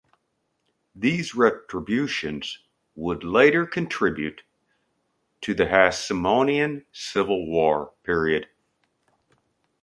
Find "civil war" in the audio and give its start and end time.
6.91-7.93